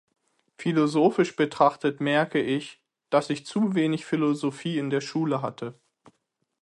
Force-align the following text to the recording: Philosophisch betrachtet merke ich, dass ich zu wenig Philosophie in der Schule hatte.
Philosophisch 0.57 1.35
betrachtet 1.35 1.99
merke 2.01 2.41
ich, 2.41 2.81
dass 3.11 3.29
ich 3.29 3.45
zu 3.45 3.75
wenig 3.75 4.03
Philosophie 4.03 4.79
in 4.79 4.89
der 4.89 4.99
Schule 4.99 5.43
hatte. 5.43 5.79